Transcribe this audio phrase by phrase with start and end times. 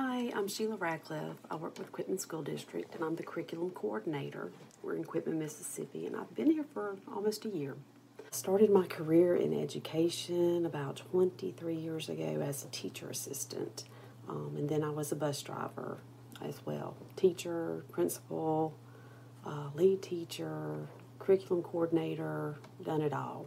[0.00, 1.38] Hi, I'm Sheila Radcliffe.
[1.50, 4.52] I work with Quitman School District and I'm the curriculum coordinator.
[4.80, 7.74] We're in Quitman, Mississippi, and I've been here for almost a year.
[8.20, 13.86] I started my career in education about 23 years ago as a teacher assistant,
[14.28, 15.98] um, and then I was a bus driver
[16.44, 16.94] as well.
[17.16, 18.74] Teacher, principal,
[19.44, 20.86] uh, lead teacher,
[21.18, 23.46] curriculum coordinator, done it all.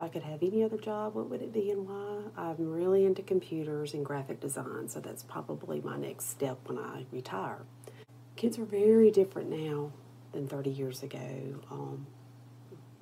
[0.00, 2.22] I could have any other job, what would it be and why?
[2.36, 7.04] I'm really into computers and graphic design, so that's probably my next step when I
[7.12, 7.58] retire.
[8.36, 9.92] Kids are very different now
[10.32, 11.60] than 30 years ago.
[11.70, 12.06] Um,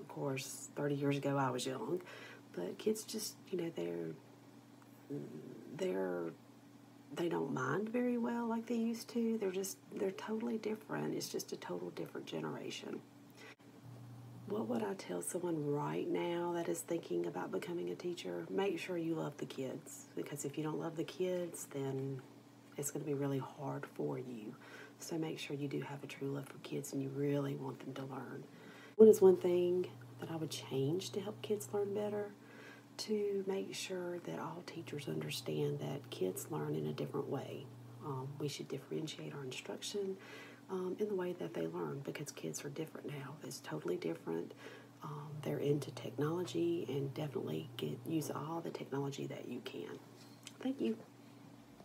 [0.00, 2.02] of course, 30 years ago I was young,
[2.52, 4.14] but kids just, you know, they're
[5.76, 6.32] they're
[7.14, 9.38] they don't mind very well like they used to.
[9.38, 11.14] They're just they're totally different.
[11.14, 13.00] It's just a total different generation.
[14.58, 18.44] What would I tell someone right now that is thinking about becoming a teacher?
[18.50, 22.20] Make sure you love the kids because if you don't love the kids, then
[22.76, 24.56] it's going to be really hard for you.
[24.98, 27.78] So make sure you do have a true love for kids and you really want
[27.78, 28.42] them to learn.
[28.96, 29.86] What is one thing
[30.18, 32.32] that I would change to help kids learn better?
[32.96, 37.64] To make sure that all teachers understand that kids learn in a different way.
[38.04, 40.16] Um, we should differentiate our instruction
[40.70, 43.34] um, in the way that they learn because kids are different now.
[43.44, 44.52] It's totally different.
[45.02, 49.98] Um, they're into technology and definitely get use all the technology that you can.
[50.60, 50.96] Thank you.